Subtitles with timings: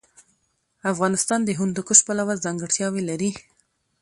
[0.91, 3.31] افغانستان د هندوکش پلوه ځانګړتیاوې لري.